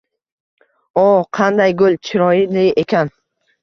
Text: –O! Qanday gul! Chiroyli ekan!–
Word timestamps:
–O! 1.03 1.05
Qanday 1.41 1.77
gul! 1.85 2.01
Chiroyli 2.09 2.69
ekan!– 2.87 3.17